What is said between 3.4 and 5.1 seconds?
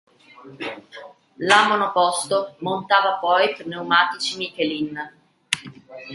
pneumatici Michelin.